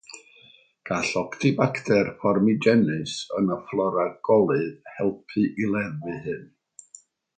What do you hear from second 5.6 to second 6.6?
i leddfu hyn.